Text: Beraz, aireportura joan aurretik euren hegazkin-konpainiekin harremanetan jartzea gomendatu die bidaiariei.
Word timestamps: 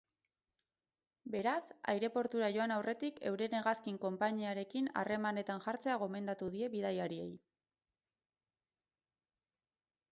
Beraz, 1.33 1.73
aireportura 1.93 2.49
joan 2.55 2.73
aurretik 2.77 3.21
euren 3.33 3.57
hegazkin-konpainiekin 3.59 4.89
harremanetan 5.03 5.63
jartzea 5.67 5.99
gomendatu 6.07 6.51
die 6.57 6.73
bidaiariei. 6.77 7.31